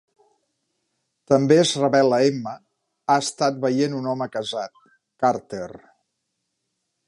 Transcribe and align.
També 1.33 1.57
es 1.63 1.73
revela 1.81 2.19
Emma 2.31 2.55
ha 2.55 3.19
estat 3.25 3.61
veient 3.69 3.95
un 4.01 4.09
home 4.15 4.31
casat, 4.37 4.83
Carter. 5.27 5.71